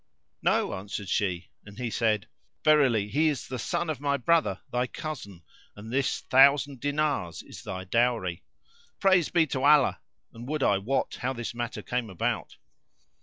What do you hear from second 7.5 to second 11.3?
thy dowry. Praise be to Allah! and would I wot